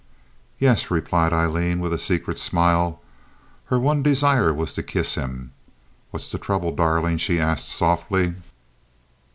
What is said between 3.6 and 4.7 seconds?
Her one desire